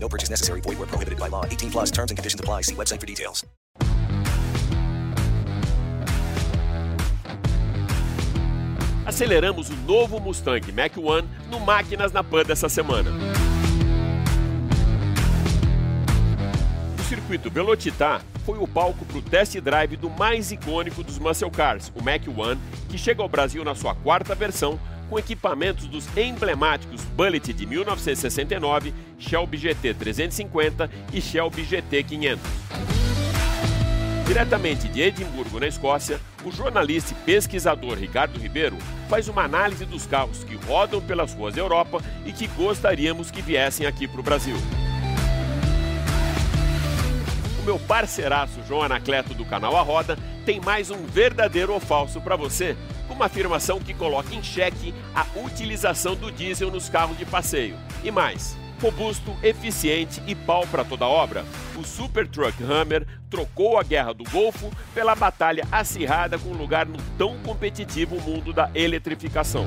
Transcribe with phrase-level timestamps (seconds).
[0.00, 0.60] No purchase necessary.
[0.62, 1.44] Void where prohibited by law.
[1.44, 2.62] 18 plus terms and conditions apply.
[2.62, 3.44] See website for details.
[9.08, 13.10] Aceleramos o novo Mustang Mach-1 no Máquinas na Pan dessa semana.
[16.98, 21.50] O circuito Velocitar foi o palco para o test drive do mais icônico dos muscle
[21.50, 22.58] cars, o Mach-1,
[22.90, 24.78] que chega ao Brasil na sua quarta versão
[25.08, 32.42] com equipamentos dos emblemáticos Bullet de 1969, Shelby GT 350 e Shelby GT 500.
[34.28, 38.76] Diretamente de Edimburgo, na Escócia, o jornalista e pesquisador Ricardo Ribeiro
[39.08, 43.40] faz uma análise dos carros que rodam pelas ruas da Europa e que gostaríamos que
[43.40, 44.54] viessem aqui para o Brasil.
[47.58, 52.20] O meu parceiraço João Anacleto do canal A Roda tem mais um verdadeiro ou falso
[52.20, 52.76] para você,
[53.12, 57.76] uma afirmação que coloca em xeque a utilização do diesel nos carros de passeio.
[58.04, 61.44] E mais, robusto, eficiente e pau para toda obra,
[61.76, 66.98] o Super Truck Hammer trocou a guerra do Golfo pela batalha acirrada com lugar no
[67.16, 69.66] tão competitivo mundo da eletrificação.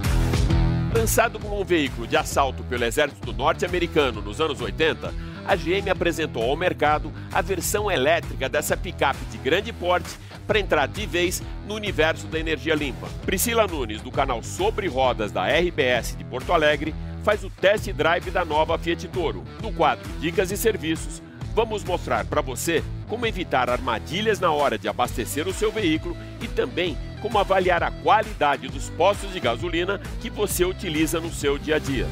[0.93, 5.13] Lançado como um veículo de assalto pelo exército norte-americano nos anos 80,
[5.47, 10.09] a GM apresentou ao mercado a versão elétrica dessa picape de grande porte
[10.47, 13.07] para entrar de vez no universo da energia limpa.
[13.25, 18.31] Priscila Nunes, do canal Sobre Rodas da RBS de Porto Alegre, faz o test drive
[18.31, 19.43] da nova Fiat Toro.
[19.61, 21.21] No quadro Dicas e Serviços,
[21.53, 26.47] vamos mostrar para você como evitar armadilhas na hora de abastecer o seu veículo e
[26.47, 31.75] também como avaliar a qualidade dos postos de gasolina que você utiliza no seu dia
[31.75, 32.07] a dia.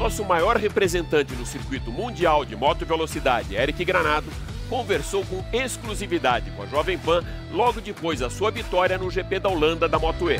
[0.00, 4.30] Nosso maior representante no circuito mundial de moto velocidade, Eric Granado,
[4.66, 7.22] conversou com exclusividade com a Jovem Pan
[7.52, 10.38] logo depois da sua vitória no GP da Holanda da Moto E.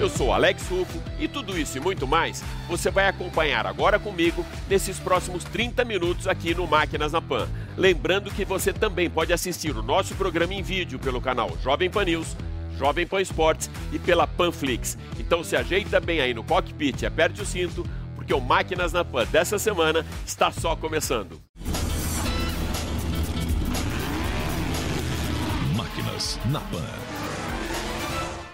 [0.00, 4.44] Eu sou Alex Rufo e tudo isso e muito mais você vai acompanhar agora comigo
[4.68, 7.48] nesses próximos 30 minutos aqui no Máquinas na Pan.
[7.76, 12.04] Lembrando que você também pode assistir o nosso programa em vídeo pelo canal Jovem Pan
[12.04, 12.36] News,
[12.78, 14.96] Jovem Pan Esportes e pela Panflix.
[15.18, 17.84] Então se ajeita bem aí no cockpit e aperte o cinto,
[18.14, 21.40] porque o Máquinas na Pan dessa semana está só começando.
[25.74, 26.84] Máquinas na Pan.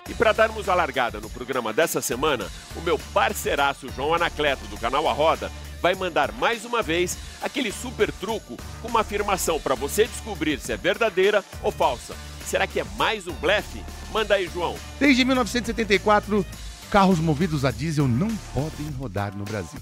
[0.09, 2.47] E para darmos a largada no programa dessa semana,
[2.77, 7.71] o meu parceiraço João Anacleto do canal A Roda vai mandar mais uma vez aquele
[7.71, 12.15] super truco com uma afirmação para você descobrir se é verdadeira ou falsa.
[12.47, 13.83] Será que é mais um blefe?
[14.15, 14.77] Manda aí, João.
[15.01, 16.47] Desde 1974,
[16.89, 19.81] carros movidos a diesel não podem rodar no Brasil.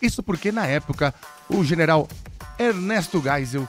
[0.00, 1.12] Isso porque, na época,
[1.50, 2.08] o general
[2.58, 3.68] Ernesto Geisel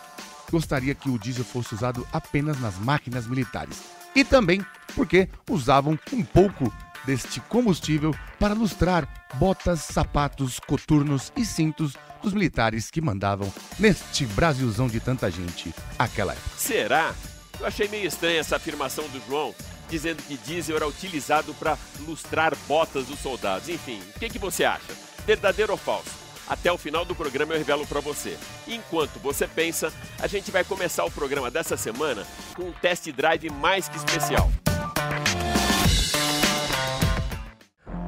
[0.50, 3.82] gostaria que o diesel fosse usado apenas nas máquinas militares.
[4.16, 4.66] E também
[4.96, 6.74] porque usavam um pouco
[7.06, 11.94] deste combustível para lustrar botas, sapatos, coturnos e cintos
[12.24, 16.58] dos militares que mandavam neste Brasilzão de tanta gente aquela época.
[16.58, 17.14] Será?
[17.60, 19.54] Eu achei meio estranha essa afirmação do João,
[19.90, 23.70] dizendo que diesel era utilizado para lustrar botas dos soldados.
[23.70, 24.94] Enfim, o que, que você acha?
[25.26, 26.26] Verdadeiro ou falso?
[26.48, 28.38] Até o final do programa eu revelo para você.
[28.68, 32.26] Enquanto você pensa, a gente vai começar o programa dessa semana
[32.56, 34.50] com um test drive mais que especial.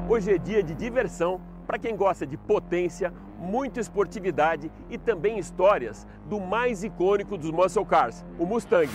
[0.08, 6.08] Hoje é dia de diversão para quem gosta de potência, muita esportividade e também histórias
[6.26, 8.90] do mais icônico dos muscle cars, o Mustang.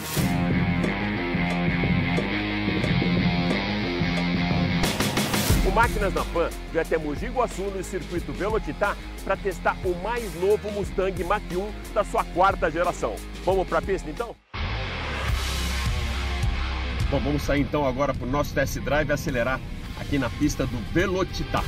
[5.74, 8.94] Máquinas na Pan vai até Mogi Guaçu no circuito Velocitar
[9.24, 13.16] para testar o mais novo Mustang Mach-1 da sua quarta geração.
[13.42, 14.36] Vamos para a pista então?
[17.10, 19.58] Bom, vamos sair então agora para o nosso test drive acelerar
[19.98, 21.64] aqui na pista do Velocitar.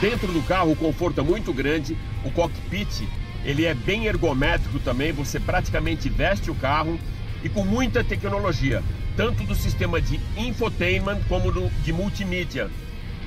[0.00, 3.06] Dentro do carro o conforto é muito grande, o cockpit
[3.44, 6.98] ele é bem ergométrico também, você praticamente veste o carro
[7.42, 8.82] e com muita tecnologia,
[9.16, 12.70] tanto do sistema de infotainment como do, de multimídia.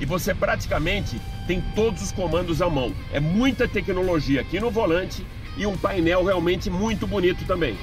[0.00, 2.92] E você praticamente tem todos os comandos à mão.
[3.12, 5.26] É muita tecnologia aqui no volante
[5.56, 7.76] e um painel realmente muito bonito também.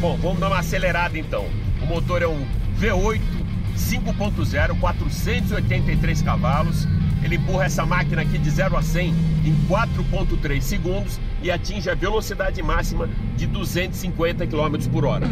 [0.00, 1.46] Bom, vamos dar uma acelerada então.
[1.82, 2.46] O motor é um
[2.80, 3.38] V8
[3.78, 6.86] 5.0, 483 cavalos,
[7.22, 9.08] ele empurra essa máquina aqui de 0 a 100
[9.44, 15.26] em 4.3 segundos e atinge a velocidade máxima de 250 km por hora.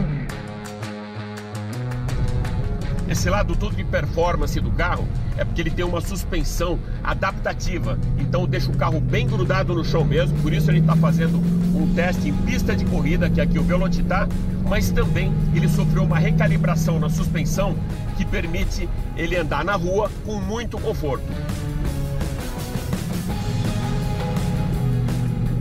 [3.17, 5.09] Esse lado todo de performance do carro
[5.39, 10.05] é porque ele tem uma suspensão adaptativa, então deixa o carro bem grudado no chão
[10.05, 13.59] mesmo, por isso ele está fazendo um teste em pista de corrida, que é aqui
[13.59, 14.29] o Velocitar,
[14.69, 17.75] mas também ele sofreu uma recalibração na suspensão
[18.19, 18.87] que permite
[19.17, 21.25] ele andar na rua com muito conforto.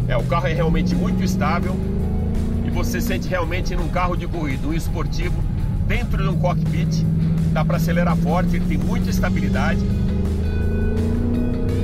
[0.10, 1.74] É, o carro é realmente muito estável
[2.66, 5.42] e você sente realmente num carro de corrida, um esportivo,
[5.88, 7.06] dentro de um cockpit,
[7.56, 9.80] dá para acelerar forte, ele tem muita estabilidade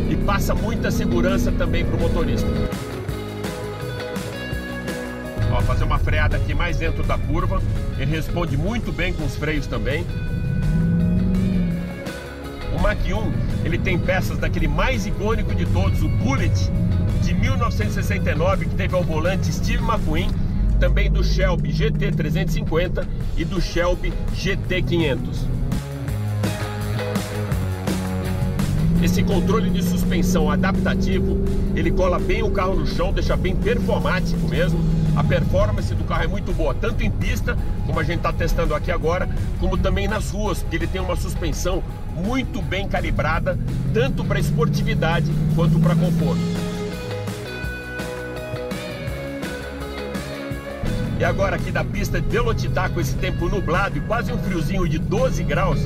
[0.10, 2.50] e passa muita segurança também para o motorista.
[5.50, 7.62] Ó, fazer uma freada aqui mais dentro da curva,
[7.98, 10.06] ele responde muito bem com os freios também.
[12.78, 13.32] O Mach 1,
[13.64, 16.70] ele tem peças daquele mais icônico de todos, o Bullet,
[17.24, 20.30] de 1969, que teve ao volante Steve McQueen,
[20.82, 23.08] também do Shelby GT350
[23.38, 25.61] e do Shelby GT500.
[29.12, 31.38] Esse controle de suspensão adaptativo,
[31.76, 34.80] ele cola bem o carro no chão, deixa bem performático mesmo.
[35.18, 38.74] A performance do carro é muito boa, tanto em pista, como a gente está testando
[38.74, 39.28] aqui agora,
[39.60, 41.84] como também nas ruas, porque ele tem uma suspensão
[42.16, 43.60] muito bem calibrada,
[43.94, 46.40] tanto para esportividade quanto para conforto.
[51.20, 54.88] E agora aqui da pista de Velocitar com esse tempo nublado e quase um friozinho
[54.88, 55.80] de 12 graus,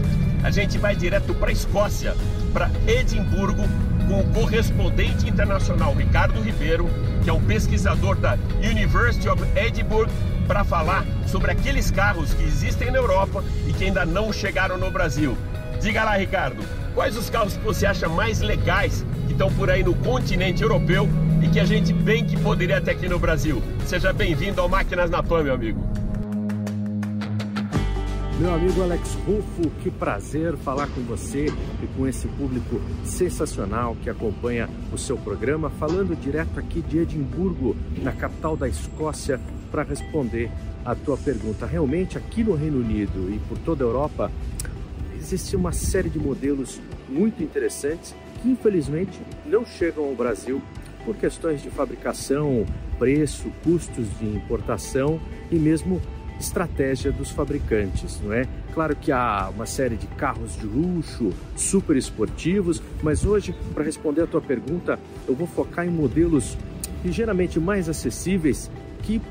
[0.43, 2.15] a gente vai direto para a Escócia,
[2.55, 3.63] para Edimburgo,
[4.07, 6.89] com o correspondente internacional Ricardo Ribeiro,
[7.21, 10.09] que é um pesquisador da University of Edinburgh,
[10.47, 14.89] para falar sobre aqueles carros que existem na Europa e que ainda não chegaram no
[14.89, 15.37] Brasil.
[15.81, 16.63] Diga lá, Ricardo,
[16.93, 21.09] quais os carros que você acha mais legais que estão por aí no continente europeu
[21.41, 23.61] e que a gente bem que poderia ter aqui no Brasil?
[23.85, 26.04] Seja bem-vindo ao Máquinas na Pan, meu amigo.
[28.37, 34.09] Meu amigo Alex Rufo, que prazer falar com você e com esse público sensacional que
[34.09, 39.39] acompanha o seu programa, falando direto aqui de Edimburgo, na capital da Escócia,
[39.71, 40.51] para responder
[40.83, 41.65] a tua pergunta.
[41.65, 44.29] Realmente, aqui no Reino Unido e por toda a Europa,
[45.17, 50.61] existe uma série de modelos muito interessantes que, infelizmente, não chegam ao Brasil
[51.05, 52.65] por questões de fabricação,
[52.99, 56.01] preço, custos de importação e mesmo
[56.39, 58.47] estratégia dos fabricantes, não é?
[58.73, 64.21] Claro que há uma série de carros de luxo, super esportivos, mas hoje, para responder
[64.23, 66.57] a tua pergunta, eu vou focar em modelos
[67.03, 68.69] ligeiramente mais acessíveis
[69.03, 69.21] que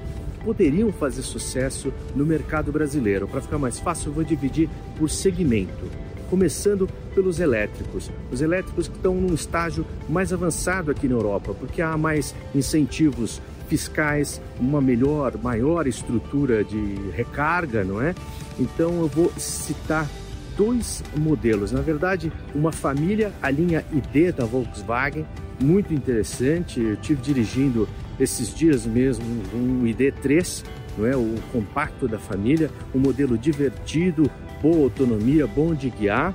[0.44, 3.26] poderiam fazer sucesso no mercado brasileiro.
[3.26, 4.68] Para ficar mais fácil, eu vou dividir
[4.98, 5.90] por segmento.
[6.30, 8.10] Começando pelos elétricos.
[8.30, 13.40] Os elétricos que estão num estágio mais avançado aqui na Europa, porque há mais incentivos
[13.69, 18.14] fiscais, uma melhor, maior estrutura de recarga, não é?
[18.58, 20.08] Então eu vou citar
[20.56, 21.72] dois modelos.
[21.72, 25.26] Na verdade, uma família, a linha ID da Volkswagen,
[25.61, 26.81] muito interessante.
[26.81, 27.88] Eu tive dirigindo
[28.19, 29.25] esses dias mesmo
[29.55, 30.64] um ID3,
[30.96, 31.16] não é?
[31.16, 34.31] O compacto da família, um modelo divertido,
[34.62, 36.34] boa autonomia, bom de guiar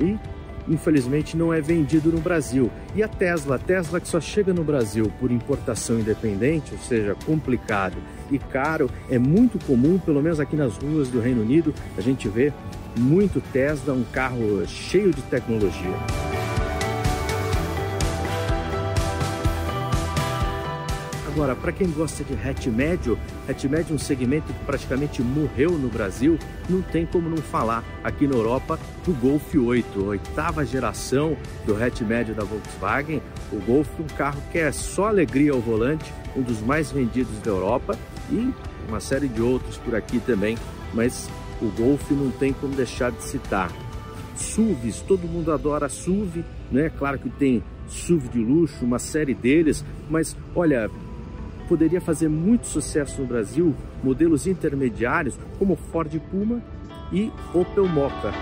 [0.00, 0.16] e
[0.68, 2.70] infelizmente não é vendido no Brasil.
[2.94, 7.16] E a Tesla, a Tesla que só chega no Brasil por importação independente, ou seja,
[7.24, 7.96] complicado
[8.30, 12.28] e caro, é muito comum, pelo menos aqui nas ruas do Reino Unido, a gente
[12.28, 12.52] vê
[12.98, 16.35] muito Tesla, um carro cheio de tecnologia.
[21.36, 25.72] Agora, para quem gosta de hatch médio, hatch médio é um segmento que praticamente morreu
[25.72, 31.36] no Brasil, não tem como não falar aqui na Europa do Golf 8, oitava geração
[31.66, 33.20] do hatch médio da Volkswagen.
[33.52, 37.38] O Golf é um carro que é só alegria ao volante, um dos mais vendidos
[37.40, 37.98] da Europa
[38.30, 38.50] e
[38.88, 40.56] uma série de outros por aqui também,
[40.94, 41.28] mas
[41.60, 43.70] o Golf não tem como deixar de citar.
[44.36, 46.90] SUVs, todo mundo adora SUV, né?
[46.98, 50.90] Claro que tem SUV de luxo, uma série deles, mas olha,
[51.68, 56.62] poderia fazer muito sucesso no Brasil modelos intermediários como Ford Puma
[57.12, 58.32] e Opel Mokka.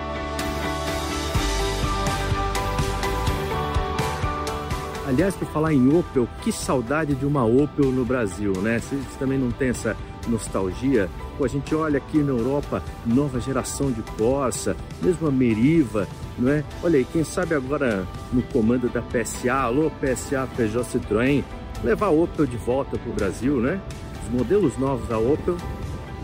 [5.07, 8.78] Aliás, por falar em Opel, que saudade de uma Opel no Brasil, né?
[8.78, 9.95] Vocês também não tem essa
[10.26, 11.11] nostalgia?
[11.37, 16.50] Pô, a gente olha aqui na Europa, nova geração de Corsa, mesmo a Meriva, não
[16.50, 16.64] é?
[16.83, 21.45] Olha aí, quem sabe agora no comando da PSA, alô PSA Peugeot Citroën,
[21.85, 23.81] levar a Opel de volta para o Brasil, né?
[24.25, 25.57] Os modelos novos da Opel,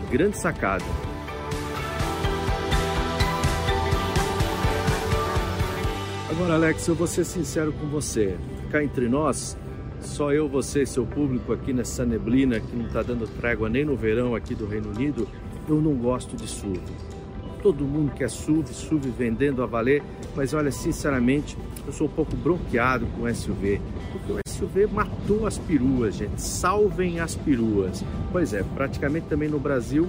[0.09, 0.83] grande sacada.
[6.29, 8.35] Agora, Alex, eu vou ser sincero com você.
[8.71, 9.55] Cá entre nós,
[9.99, 13.85] só eu, você e seu público aqui nessa neblina que não está dando trégua nem
[13.85, 15.27] no verão aqui do Reino Unido,
[15.69, 16.79] eu não gosto de SUV.
[17.61, 20.01] Todo mundo quer SUV, SUV vendendo a valer,
[20.35, 23.79] mas olha, sinceramente, eu sou um pouco bronqueado com SUV,
[24.11, 26.39] porque o SUV matou as peruas, gente.
[26.39, 28.03] Salvem as peruas.
[28.31, 30.07] Pois é, praticamente também no Brasil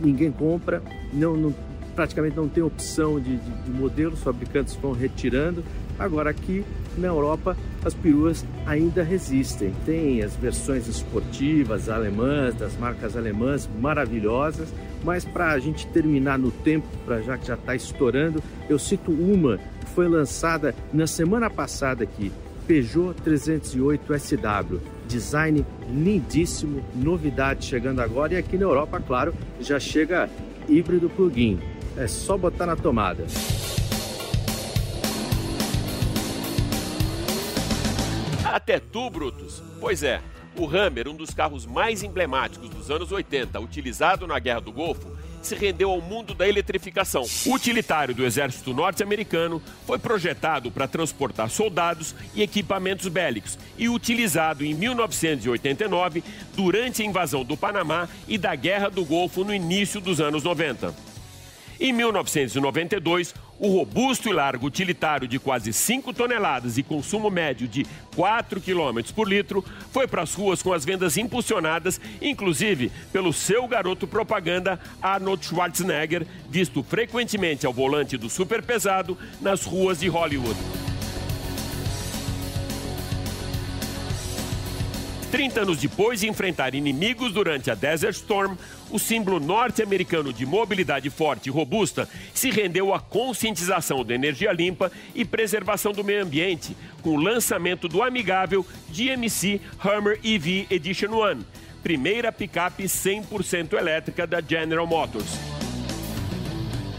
[0.00, 0.82] ninguém compra,
[1.12, 1.54] não, não
[1.94, 5.62] praticamente não tem opção de, de, de os fabricantes vão retirando.
[5.98, 6.64] Agora aqui
[6.96, 9.74] na Europa as peruas ainda resistem.
[9.84, 14.72] Tem as versões esportivas alemãs, das marcas alemãs maravilhosas,
[15.04, 19.10] mas para a gente terminar no tempo, para já que já está estourando, eu cito
[19.10, 22.32] uma que foi lançada na semana passada aqui,
[22.66, 24.80] Peugeot 308 SW.
[25.06, 30.30] Design lindíssimo, novidade chegando agora e aqui na Europa, claro, já chega
[30.68, 31.58] híbrido plug-in.
[31.96, 33.26] É só botar na tomada.
[38.44, 39.62] Até tu, Brutus.
[39.80, 40.20] Pois é,
[40.56, 45.08] o Hammer, um dos carros mais emblemáticos dos anos 80, utilizado na Guerra do Golfo,
[45.42, 47.24] se rendeu ao mundo da eletrificação.
[47.46, 54.64] O utilitário do exército norte-americano foi projetado para transportar soldados e equipamentos bélicos e utilizado
[54.64, 56.22] em 1989
[56.54, 60.94] durante a invasão do Panamá e da Guerra do Golfo no início dos anos 90.
[61.80, 67.86] Em 1992, o robusto e largo utilitário de quase 5 toneladas e consumo médio de
[68.16, 69.62] 4 km por litro
[69.92, 76.26] foi para as ruas com as vendas impulsionadas, inclusive pelo seu garoto propaganda Arnold Schwarzenegger,
[76.48, 80.89] visto frequentemente ao volante do super pesado nas ruas de Hollywood.
[85.30, 88.56] 30 anos depois de enfrentar inimigos durante a Desert Storm,
[88.90, 94.90] o símbolo norte-americano de mobilidade forte e robusta se rendeu à conscientização da energia limpa
[95.14, 101.46] e preservação do meio ambiente, com o lançamento do amigável GMC Hummer EV Edition One,
[101.80, 105.38] primeira picape 100% elétrica da General Motors.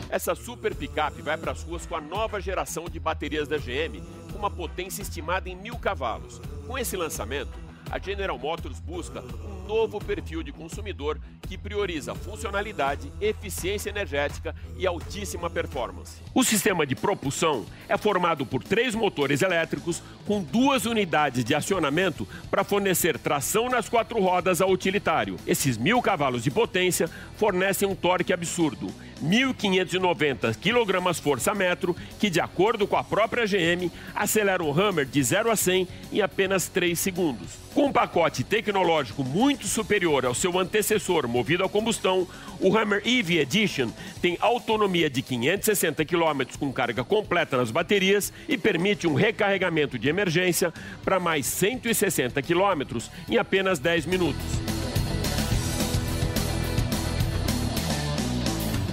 [0.09, 4.01] Essa super picape vai para as ruas com a nova geração de baterias da GM,
[4.31, 6.41] com uma potência estimada em mil cavalos.
[6.67, 13.12] Com esse lançamento, a General Motors busca um novo perfil de consumidor que prioriza funcionalidade,
[13.19, 16.21] eficiência energética e altíssima performance.
[16.33, 22.25] O sistema de propulsão é formado por três motores elétricos com duas unidades de acionamento
[22.50, 25.36] para fornecer tração nas quatro rodas ao utilitário.
[25.45, 32.98] Esses mil cavalos de potência fornecem um torque absurdo 1.590 kgfm, que, de acordo com
[32.98, 37.62] a própria GM, acelera o Hammer de 0 a 100 em apenas 3 segundos.
[37.73, 42.27] Com um pacote tecnológico muito superior ao seu antecessor movido a combustão,
[42.59, 43.89] o Hammer EV Edition
[44.21, 50.09] tem autonomia de 560 km com carga completa nas baterias e permite um recarregamento de
[50.09, 50.73] emergência
[51.05, 52.97] para mais 160 km
[53.29, 54.43] em apenas 10 minutos.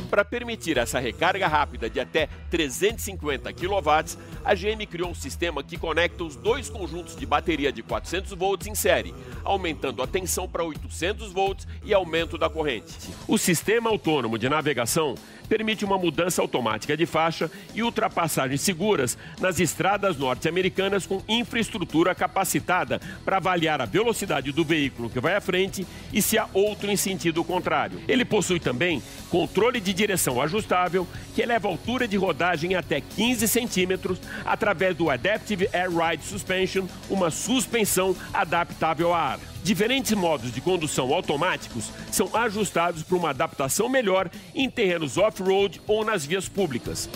[0.08, 4.18] Para permitir essa recarga rápida de até 350 kW,
[4.48, 8.66] a GM criou um sistema que conecta os dois conjuntos de bateria de 400 volts
[8.66, 9.14] em série,
[9.44, 12.94] aumentando a tensão para 800 volts e aumento da corrente.
[13.28, 15.16] O sistema autônomo de navegação
[15.48, 23.00] permite uma mudança automática de faixa e ultrapassagens seguras nas estradas norte-americanas com infraestrutura capacitada
[23.24, 26.96] para avaliar a velocidade do veículo que vai à frente e se há outro em
[26.96, 28.00] sentido contrário.
[28.06, 33.48] Ele possui também controle de direção ajustável que eleva a altura de rodagem até 15
[33.48, 39.40] centímetros através do Adaptive Air Ride Suspension, uma suspensão adaptável a ar.
[39.62, 46.04] Diferentes modos de condução automáticos são ajustados para uma adaptação melhor em terrenos off-road ou
[46.04, 47.08] nas vias públicas.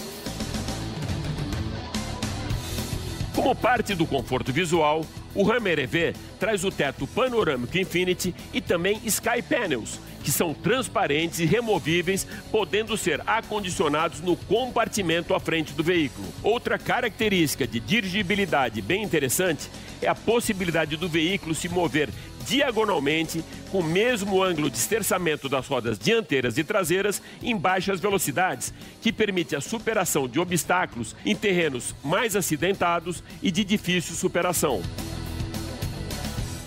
[3.35, 9.01] Como parte do conforto visual, o Hammer EV traz o teto panorâmico Infinity e também
[9.05, 15.83] Sky Panels, que são transparentes e removíveis, podendo ser acondicionados no compartimento à frente do
[15.83, 16.27] veículo.
[16.43, 19.69] Outra característica de dirigibilidade bem interessante
[20.01, 22.09] é a possibilidade do veículo se mover
[22.47, 28.73] diagonalmente com o mesmo ângulo de esterçamento das rodas dianteiras e traseiras em baixas velocidades,
[29.01, 34.83] que permite a superação de obstáculos em terrenos mais acidentados e de difícil superação.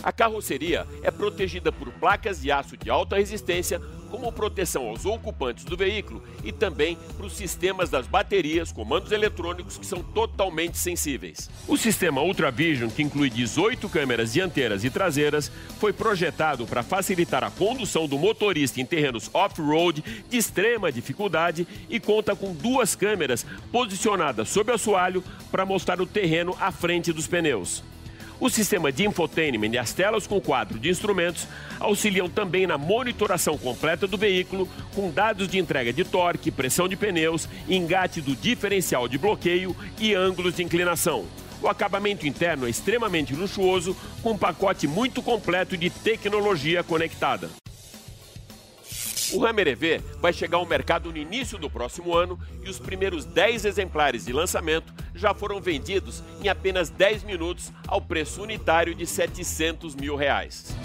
[0.06, 3.82] A carroceria é protegida por placas de aço de alta resistência
[4.12, 9.80] como proteção aos ocupantes do veículo e também para os sistemas das baterias, comandos eletrônicos
[9.80, 11.50] que são totalmente sensíveis.
[11.68, 17.50] O sistema Ultravision, que inclui 18 câmeras dianteiras e traseiras, foi projetado para facilitar a
[17.50, 24.50] condução do motorista em terrenos off-road de extrema dificuldade e conta com duas câmeras posicionadas
[24.50, 27.84] sob o assoalho para mostrar o terreno à frente dos pneus.
[28.40, 31.48] O sistema de infotainment e as telas com quadro de instrumentos
[31.80, 36.96] auxiliam também na monitoração completa do veículo, com dados de entrega de torque, pressão de
[36.96, 41.26] pneus, engate do diferencial de bloqueio e ângulos de inclinação.
[41.62, 47.50] O acabamento interno é extremamente luxuoso, com um pacote muito completo de tecnologia conectada.
[49.34, 53.26] O Hammer EV vai chegar ao mercado no início do próximo ano e os primeiros
[53.26, 59.06] 10 exemplares de lançamento já foram vendidos em apenas 10 minutos ao preço unitário de
[59.06, 60.76] 700 mil reais.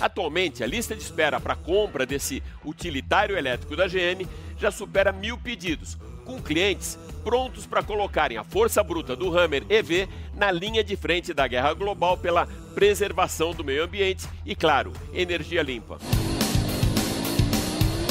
[0.00, 5.36] Atualmente, a lista de espera para compra desse utilitário elétrico da GM já supera mil
[5.38, 10.96] pedidos, com clientes prontos para colocarem a força bruta do Hammer EV na linha de
[10.96, 15.98] frente da guerra global pela preservação do meio ambiente e, claro, energia limpa.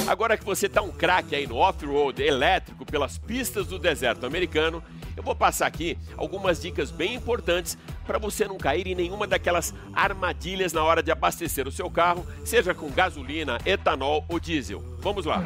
[0.08, 4.82] Agora que você está um craque aí no off-road elétrico pelas pistas do deserto americano,
[5.18, 9.74] eu vou passar aqui algumas dicas bem importantes para você não cair em nenhuma daquelas
[9.94, 14.82] armadilhas na hora de abastecer o seu carro, seja com gasolina, etanol ou diesel.
[15.00, 15.44] Vamos lá.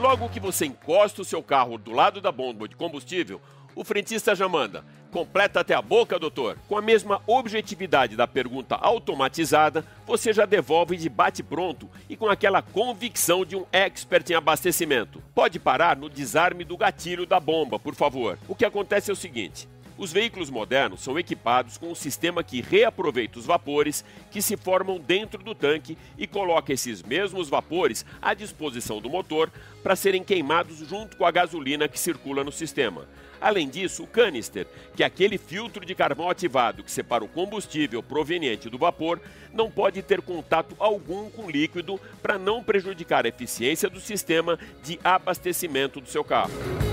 [0.00, 3.40] Logo que você encosta o seu carro do lado da bomba de combustível,
[3.74, 4.84] o frentista já manda.
[5.10, 6.56] Completa até a boca, doutor.
[6.68, 12.62] Com a mesma objetividade da pergunta automatizada, você já devolve de bate-pronto e com aquela
[12.62, 15.20] convicção de um expert em abastecimento.
[15.34, 18.38] Pode parar no desarme do gatilho da bomba, por favor.
[18.46, 22.60] O que acontece é o seguinte: os veículos modernos são equipados com um sistema que
[22.60, 28.32] reaproveita os vapores que se formam dentro do tanque e coloca esses mesmos vapores à
[28.32, 29.50] disposição do motor
[29.82, 33.08] para serem queimados junto com a gasolina que circula no sistema.
[33.40, 38.02] Além disso, o canister, que é aquele filtro de carvão ativado que separa o combustível
[38.02, 39.20] proveniente do vapor,
[39.52, 44.98] não pode ter contato algum com líquido para não prejudicar a eficiência do sistema de
[45.02, 46.87] abastecimento do seu carro.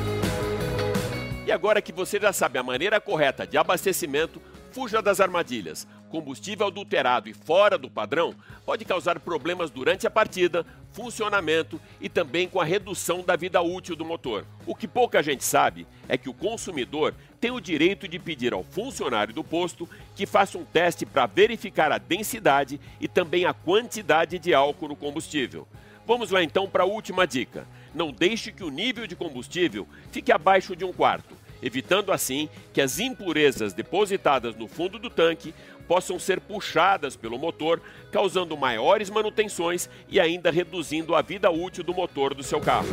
[1.45, 5.87] E agora que você já sabe a maneira correta de abastecimento, fuja das armadilhas.
[6.09, 8.33] Combustível adulterado e fora do padrão
[8.65, 13.95] pode causar problemas durante a partida, funcionamento e também com a redução da vida útil
[13.95, 14.43] do motor.
[14.65, 18.63] O que pouca gente sabe é que o consumidor tem o direito de pedir ao
[18.63, 24.39] funcionário do posto que faça um teste para verificar a densidade e também a quantidade
[24.39, 25.67] de álcool no combustível.
[26.07, 27.67] Vamos lá então para a última dica.
[27.93, 31.34] Não deixe que o nível de combustível fique abaixo de um quarto,
[31.65, 35.51] evitando assim que as impurezas depositadas no fundo do tanque
[35.87, 41.93] possam ser puxadas pelo motor, causando maiores manutenções e ainda reduzindo a vida útil do
[41.93, 42.87] motor do seu carro.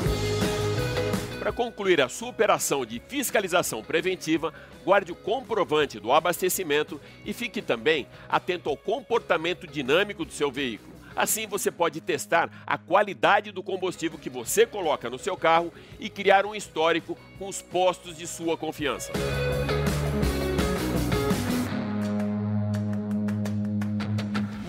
[1.39, 4.55] Para concluir a sua operação de fiscalização preventiva,
[4.85, 10.91] guarde o comprovante do abastecimento e fique também atento ao comportamento dinâmico do seu veículo.
[11.14, 16.09] Assim você pode testar a qualidade do combustível que você coloca no seu carro e
[16.09, 19.12] criar um histórico com os postos de sua confiança.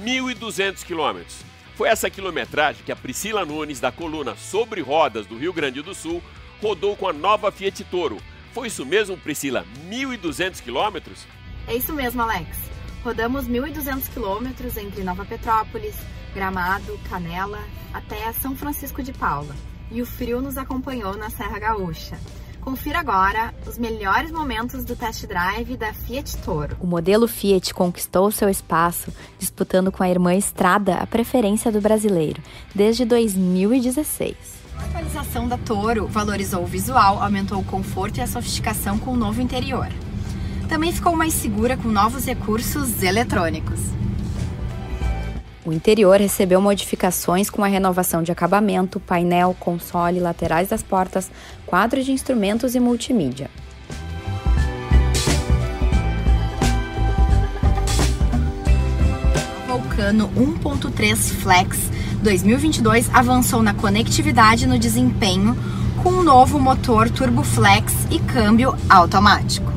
[0.03, 1.43] Mil e duzentos quilômetros.
[1.75, 5.95] Foi essa quilometragem que a Priscila Nunes, da coluna Sobre Rodas do Rio Grande do
[5.95, 6.21] Sul,
[6.61, 8.17] rodou com a nova Fiat Toro.
[8.53, 9.65] Foi isso mesmo, Priscila?
[9.89, 11.25] 1.200 quilômetros?
[11.67, 12.57] É isso mesmo, Alex.
[13.03, 15.95] Rodamos 1.200 quilômetros entre Nova Petrópolis,
[16.33, 17.59] Gramado, Canela,
[17.93, 19.55] até São Francisco de Paula.
[19.91, 22.17] E o frio nos acompanhou na Serra Gaúcha.
[22.63, 26.77] Confira agora os melhores momentos do test drive da Fiat Toro.
[26.79, 32.41] O modelo Fiat conquistou seu espaço disputando com a irmã Estrada a preferência do brasileiro
[32.73, 34.35] desde 2016.
[34.77, 39.17] A atualização da Toro valorizou o visual, aumentou o conforto e a sofisticação com o
[39.17, 39.89] novo interior.
[40.69, 43.79] Também ficou mais segura com novos recursos eletrônicos.
[45.65, 51.31] O interior recebeu modificações com a renovação de acabamento, painel, console, laterais das portas,
[51.65, 53.49] quadro de instrumentos e multimídia.
[59.67, 65.55] Vulcano 1.3 Flex 2022 avançou na conectividade e no desempenho
[66.01, 69.72] com um novo motor Turbo Flex e câmbio automático.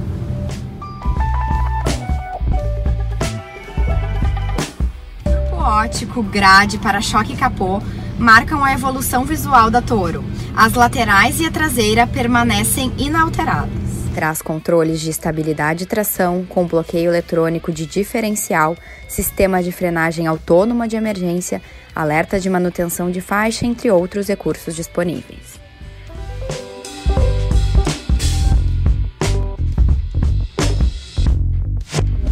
[5.66, 7.82] Ótico, grade, para-choque e capô
[8.18, 10.24] marcam a evolução visual da Toro.
[10.56, 13.68] As laterais e a traseira permanecem inalteradas.
[14.14, 18.74] Traz controles de estabilidade e tração, com bloqueio eletrônico de diferencial,
[19.06, 21.60] sistema de frenagem autônoma de emergência,
[21.94, 25.60] alerta de manutenção de faixa, entre outros recursos disponíveis.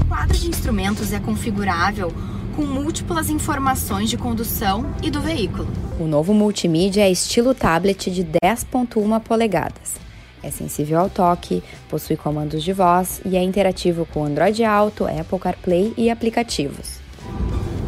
[0.01, 2.11] O quadro de instrumentos é configurável
[2.55, 5.67] com múltiplas informações de condução e do veículo.
[5.99, 9.95] O novo multimídia é estilo tablet de 10.1 polegadas.
[10.43, 15.39] É sensível ao toque, possui comandos de voz e é interativo com Android Auto, Apple
[15.39, 17.01] CarPlay e aplicativos.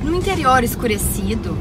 [0.03, 1.57] No interior escurecido,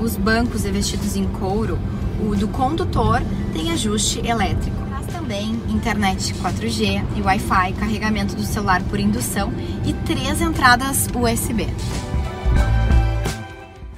[0.00, 1.78] os bancos revestidos em couro,
[2.20, 4.76] o do condutor tem ajuste elétrico.
[4.90, 9.52] Mas também internet 4G e Wi-Fi, carregamento do celular por indução
[9.86, 11.66] e três entradas USB.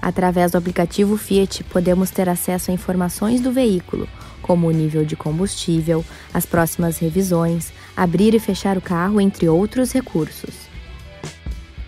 [0.03, 4.09] Através do aplicativo Fiat, podemos ter acesso a informações do veículo,
[4.43, 9.93] como o nível de combustível, as próximas revisões, abrir e fechar o carro, entre outros
[9.93, 10.67] recursos.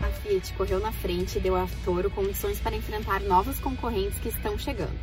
[0.01, 4.29] A Fiat correu na frente e deu a Toro condições para enfrentar novos concorrentes que
[4.29, 4.97] estão chegando,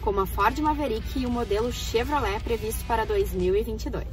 [0.00, 4.06] como a Ford Maverick e o modelo Chevrolet previsto para 2022.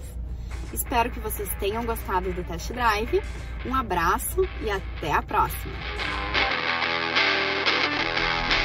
[0.74, 3.22] Espero que vocês tenham gostado do test drive.
[3.66, 6.41] Um abraço e até a próxima!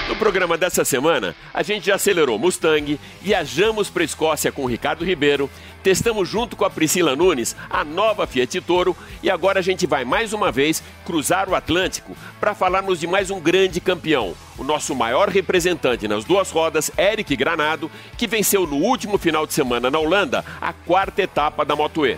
[0.09, 4.67] No programa dessa semana, a gente já acelerou Mustang, viajamos para a Escócia com o
[4.67, 5.51] Ricardo Ribeiro,
[5.83, 10.05] testamos junto com a Priscila Nunes a nova Fiat Toro e agora a gente vai
[10.05, 14.95] mais uma vez cruzar o Atlântico para falarmos de mais um grande campeão, o nosso
[14.95, 19.99] maior representante nas duas rodas, Eric Granado, que venceu no último final de semana na
[19.99, 22.17] Holanda a quarta etapa da Moto E.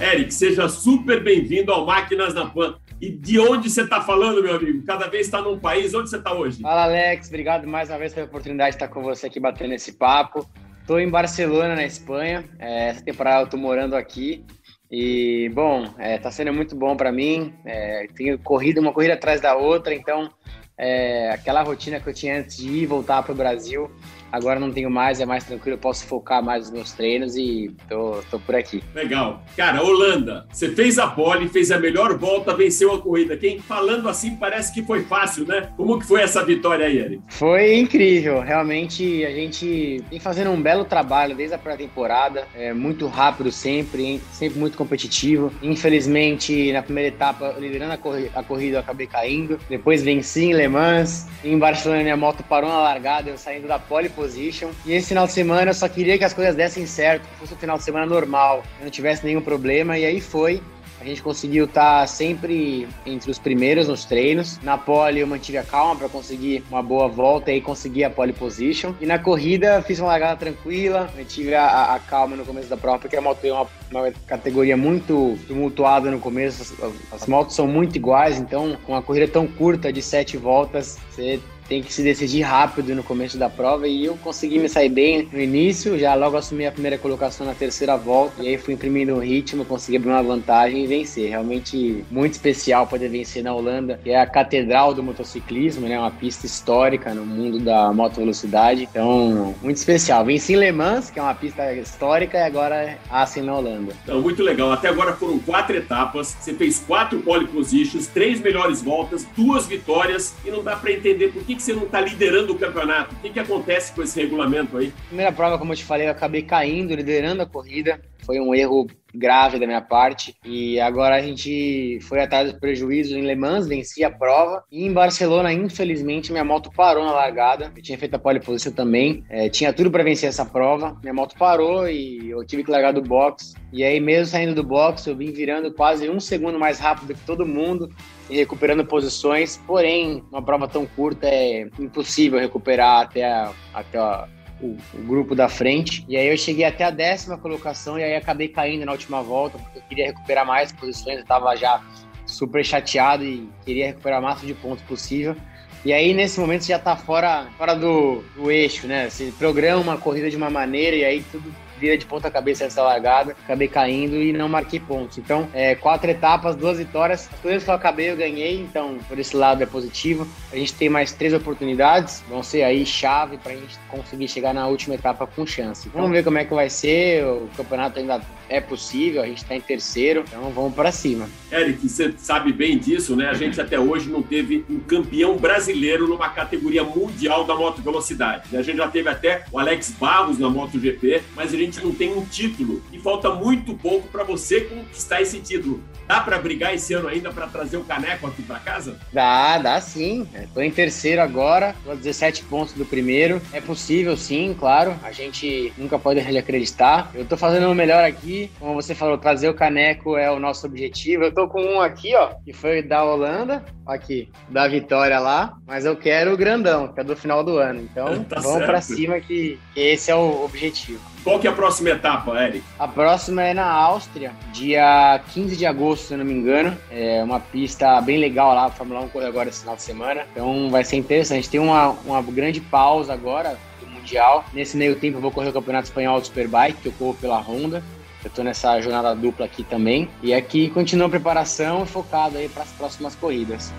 [0.00, 2.76] Eric, seja super bem-vindo ao Máquinas na Pan.
[3.02, 4.86] E de onde você está falando, meu amigo?
[4.86, 5.92] Cada vez está num país.
[5.92, 6.62] Onde você está hoje?
[6.62, 7.26] Fala, Alex.
[7.26, 10.48] Obrigado mais uma vez pela oportunidade de estar com você aqui batendo esse papo.
[10.80, 12.48] Estou em Barcelona, na Espanha.
[12.60, 14.46] É, essa temporada eu estou morando aqui.
[14.88, 17.52] E, bom, está é, tá sendo muito bom para mim.
[17.66, 20.30] É, tenho corrido uma corrida atrás da outra, então
[20.78, 23.90] é, aquela rotina que eu tinha antes de ir voltar para o Brasil
[24.32, 28.18] Agora não tenho mais, é mais tranquilo, posso focar mais nos meus treinos e tô,
[28.30, 28.82] tô por aqui.
[28.94, 29.44] Legal.
[29.56, 33.36] Cara, Holanda, você fez a pole, fez a melhor volta, venceu a corrida.
[33.36, 35.70] Quem falando assim parece que foi fácil, né?
[35.76, 37.22] Como que foi essa vitória aí, Eric?
[37.28, 38.40] Foi incrível.
[38.40, 42.46] Realmente a gente vem fazendo um belo trabalho desde a pré-temporada.
[42.54, 44.20] É muito rápido sempre, hein?
[44.32, 45.52] sempre muito competitivo.
[45.62, 49.58] Infelizmente, na primeira etapa, liderando a, corri a corrida, eu acabei caindo.
[49.68, 51.28] Depois venci em Le Mans.
[51.44, 54.70] Em Barcelona, minha moto parou na largada, eu saindo da pole position.
[54.86, 57.54] E esse final de semana eu só queria que as coisas dessem certo, que fosse
[57.54, 60.62] um final de semana normal, que não tivesse nenhum problema, e aí foi.
[61.00, 64.60] A gente conseguiu estar sempre entre os primeiros nos treinos.
[64.62, 68.32] Na pole eu mantive a calma para conseguir uma boa volta e conseguir a pole
[68.32, 68.94] position.
[69.00, 73.00] E na corrida fiz uma largada tranquila, mantive a, a calma no começo da prova,
[73.00, 76.62] porque a moto é uma, uma categoria muito tumultuada no começo.
[76.62, 81.00] As, as motos são muito iguais, então com uma corrida tão curta de sete voltas,
[81.10, 81.40] você
[81.72, 85.26] tem que se decidir rápido no começo da prova e eu consegui me sair bem
[85.32, 89.14] no início, já logo assumi a primeira colocação na terceira volta e aí fui imprimindo
[89.14, 91.30] o ritmo, consegui abrir uma vantagem e vencer.
[91.30, 95.98] Realmente muito especial poder vencer na Holanda, que é a catedral do motociclismo, né?
[95.98, 98.82] Uma pista histórica no mundo da moto velocidade.
[98.82, 100.26] Então, muito especial.
[100.26, 103.94] Venci em Le Mans, que é uma pista histórica, e agora assim na Holanda.
[104.04, 104.72] Então, muito legal.
[104.72, 110.34] Até agora foram quatro etapas, você fez quatro pole positions, três melhores voltas, duas vitórias
[110.44, 113.14] e não dá para entender por que, que você não está liderando o campeonato?
[113.14, 114.92] O que, que acontece com esse regulamento aí?
[115.06, 118.00] Primeira prova, como eu te falei, eu acabei caindo, liderando a corrida.
[118.24, 120.34] Foi um erro grave da minha parte.
[120.44, 124.64] E agora a gente foi atrás do prejuízo em Le Mans, venci a prova.
[124.70, 127.72] E em Barcelona, infelizmente, minha moto parou na largada.
[127.76, 129.24] Eu tinha feito a pole position também.
[129.28, 130.96] É, tinha tudo para vencer essa prova.
[131.02, 133.54] Minha moto parou e eu tive que largar do box.
[133.72, 137.26] E aí, mesmo saindo do box, eu vim virando quase um segundo mais rápido que
[137.26, 137.90] todo mundo
[138.28, 139.60] e recuperando posições.
[139.66, 144.28] Porém, uma prova tão curta é impossível recuperar até a, até a
[144.62, 146.04] o, o, grupo da frente.
[146.08, 149.58] E aí eu cheguei até a décima colocação e aí acabei caindo na última volta,
[149.58, 151.82] porque eu queria recuperar mais posições, eu estava já
[152.24, 155.36] super chateado e queria recuperar o máximo de pontos possível.
[155.84, 159.10] E aí, nesse momento, já está fora, fora do, do eixo, né?
[159.10, 162.80] Você programa uma corrida de uma maneira e aí tudo vira de ponta cabeça essa
[162.80, 165.18] largada, acabei caindo e não marquei pontos.
[165.18, 169.18] Então, é, quatro etapas, duas vitórias, as coisas que eu acabei eu ganhei, então por
[169.18, 170.24] esse lado é positivo.
[170.52, 174.54] A gente tem mais três oportunidades, vão ser aí chave para a gente conseguir chegar
[174.54, 175.88] na última etapa com chance.
[175.88, 178.20] Vamos ver como é que vai ser, o campeonato ainda
[178.52, 181.28] é possível, a gente está em terceiro, então vamos para cima.
[181.50, 183.28] Eric, você sabe bem disso, né?
[183.28, 188.54] A gente até hoje não teve um campeão brasileiro numa categoria mundial da moto velocidade.
[188.54, 192.12] A gente já teve até o Alex Barros na MotoGP, mas a gente não tem
[192.12, 195.82] um título e falta muito pouco para você conquistar esse título.
[196.06, 198.98] Dá para brigar esse ano ainda para trazer o caneco aqui para casa?
[199.12, 200.26] Dá, dá sim.
[200.34, 203.40] Estou em terceiro agora, estou a 17 pontos do primeiro.
[203.52, 204.94] É possível sim, claro.
[205.02, 207.10] A gente nunca pode acreditar.
[207.14, 208.41] Eu estou fazendo o melhor aqui.
[208.58, 211.24] Como você falou, trazer o caneco é o nosso objetivo.
[211.24, 215.54] Eu estou com um aqui, ó, que foi da Holanda, aqui, da vitória lá.
[215.66, 217.80] Mas eu quero o grandão, que é do final do ano.
[217.80, 221.00] Então tá vamos para cima que, que esse é o objetivo.
[221.22, 222.64] Qual que é a próxima etapa, Eric?
[222.76, 226.76] A próxima é na Áustria, dia 15 de agosto, se eu não me engano.
[226.90, 230.26] É uma pista bem legal lá, a Fórmula 1 corre agora esse final de semana.
[230.32, 231.48] Então vai ser interessante.
[231.48, 233.56] Tem uma, uma grande pausa agora
[234.02, 234.44] Mundial.
[234.52, 237.38] Nesse meio tempo eu vou correr o Campeonato Espanhol do Superbike, que eu corro pela
[237.38, 237.82] Honda.
[238.24, 240.08] Eu tô nessa jornada dupla aqui também.
[240.22, 243.72] E aqui continua a preparação focado aí para as próximas corridas.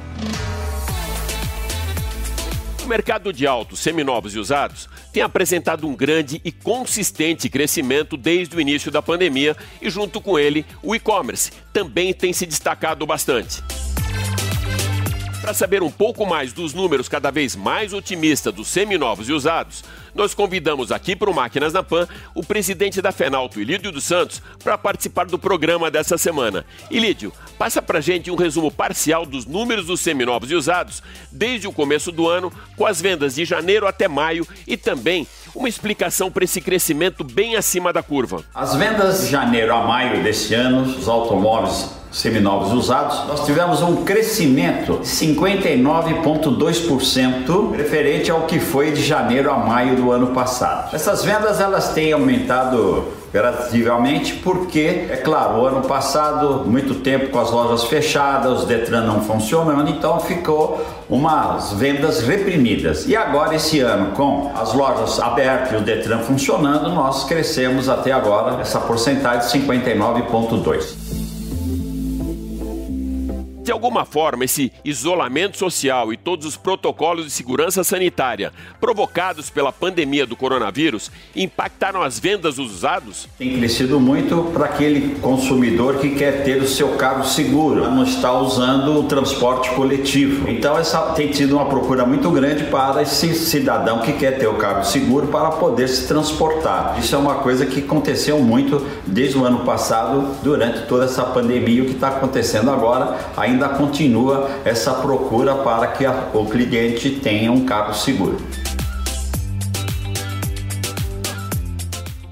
[2.84, 8.58] O mercado de autos seminovos e usados tem apresentado um grande e consistente crescimento desde
[8.58, 13.64] o início da pandemia e, junto com ele, o e-commerce também tem se destacado bastante.
[15.42, 19.84] Para saber um pouco mais dos números cada vez mais otimistas dos seminovos e usados,
[20.14, 24.42] nós convidamos aqui para o Máquinas na Pan o presidente da Fenalto, Ilídio dos Santos,
[24.64, 26.66] para participar do programa dessa semana.
[26.90, 31.72] Ilídio, passa para gente um resumo parcial dos números dos seminovos e usados desde o
[31.72, 36.44] começo do ano, com as vendas de janeiro até maio e também uma explicação para
[36.44, 38.44] esse crescimento bem acima da curva.
[38.54, 44.04] As vendas de janeiro a maio desse ano, os automóveis seminovos usados, nós tivemos um
[44.04, 50.96] crescimento de 59,2% referente ao que foi de janeiro a maio do ano passado.
[50.96, 57.40] Essas vendas elas têm aumentado gradativamente porque, é claro, o ano passado, muito tempo com
[57.40, 63.08] as lojas fechadas, os Detran não funcionando, então ficou umas vendas reprimidas.
[63.08, 68.12] E agora, esse ano, com as lojas abertas e o Detran funcionando, nós crescemos até
[68.12, 71.03] agora essa porcentagem de 59,2%.
[73.64, 79.72] De alguma forma, esse isolamento social e todos os protocolos de segurança sanitária provocados pela
[79.72, 83.30] pandemia do coronavírus impactaram as vendas dos usados?
[83.38, 88.34] Tem crescido muito para aquele consumidor que quer ter o seu carro seguro, não está
[88.34, 90.50] usando o transporte coletivo.
[90.50, 94.56] Então, essa tem tido uma procura muito grande para esse cidadão que quer ter o
[94.56, 97.00] carro seguro para poder se transportar.
[97.00, 101.84] Isso é uma coisa que aconteceu muito desde o ano passado, durante toda essa pandemia,
[101.84, 103.18] o que está acontecendo agora.
[103.38, 108.38] Ainda ainda continua essa procura para que a, o cliente tenha um carro seguro.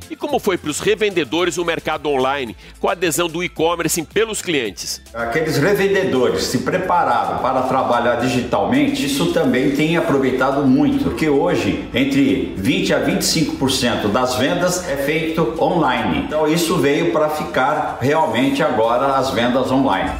[0.09, 4.41] E como foi para os revendedores o mercado online, com a adesão do e-commerce pelos
[4.41, 5.01] clientes?
[5.13, 12.53] Aqueles revendedores se prepararam para trabalhar digitalmente, isso também tem aproveitado muito, porque hoje entre
[12.57, 16.25] 20 a 25% das vendas é feito online.
[16.25, 20.11] Então isso veio para ficar realmente agora as vendas online.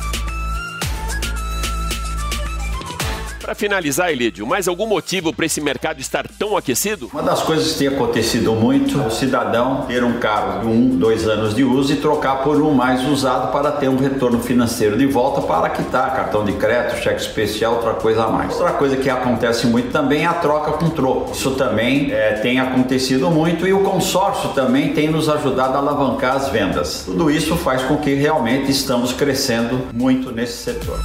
[3.42, 7.10] Para finalizar, Elidio, mais algum motivo para esse mercado estar tão aquecido?
[7.12, 10.96] Uma das coisas que tem acontecido muito é o cidadão ter um carro de um,
[10.96, 14.96] dois anos de uso e trocar por um mais usado para ter um retorno financeiro
[14.96, 18.54] de volta para quitar cartão de crédito, cheque especial, outra coisa a mais.
[18.54, 21.32] Outra coisa que acontece muito também é a troca com troco.
[21.32, 26.36] Isso também é, tem acontecido muito e o consórcio também tem nos ajudado a alavancar
[26.36, 27.04] as vendas.
[27.06, 31.00] Tudo isso faz com que realmente estamos crescendo muito nesse setor.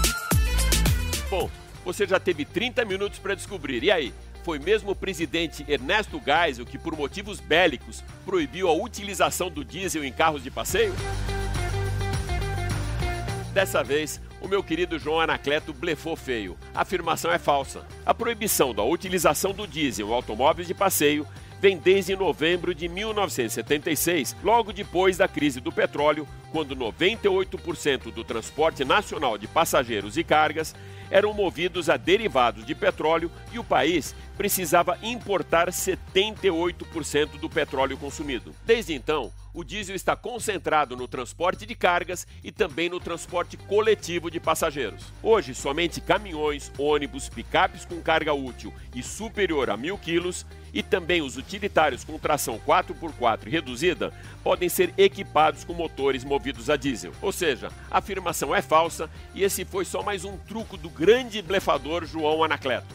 [1.86, 3.84] Você já teve 30 minutos para descobrir.
[3.84, 9.48] E aí, foi mesmo o presidente Ernesto Geisel que, por motivos bélicos, proibiu a utilização
[9.48, 10.92] do diesel em carros de passeio?
[13.54, 16.58] Dessa vez, o meu querido João Anacleto blefou feio.
[16.74, 17.86] A afirmação é falsa.
[18.04, 21.24] A proibição da utilização do diesel em automóveis de passeio
[21.66, 28.84] vem desde novembro de 1976, logo depois da crise do petróleo, quando 98% do transporte
[28.84, 30.76] nacional de passageiros e cargas
[31.10, 38.54] eram movidos a derivados de petróleo e o país precisava importar 78% do petróleo consumido.
[38.64, 44.30] Desde então, o diesel está concentrado no transporte de cargas e também no transporte coletivo
[44.30, 45.04] de passageiros.
[45.22, 50.44] Hoje, somente caminhões, ônibus, picapes com carga útil e superior a mil quilos
[50.76, 54.12] e também os utilitários com tração 4x4 reduzida
[54.44, 57.12] podem ser equipados com motores movidos a diesel.
[57.22, 61.40] Ou seja, a afirmação é falsa e esse foi só mais um truco do grande
[61.40, 62.94] blefador João Anacleto.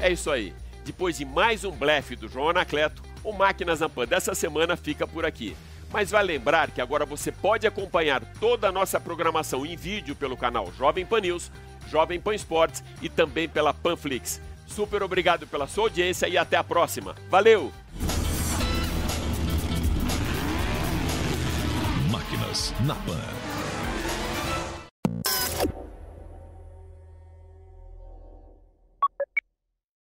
[0.00, 0.52] É isso aí.
[0.84, 5.06] Depois de mais um blefe do João Anacleto, o Máquinas na Pan dessa semana fica
[5.06, 5.56] por aqui.
[5.92, 10.36] Mas vai lembrar que agora você pode acompanhar toda a nossa programação em vídeo pelo
[10.36, 11.52] canal Jovem Pan News,
[11.88, 14.40] Jovem Pan Esportes e também pela Panflix.
[14.74, 17.14] Super obrigado pela sua audiência e até a próxima.
[17.28, 17.70] Valeu!
[22.10, 23.51] Máquinas na Pan.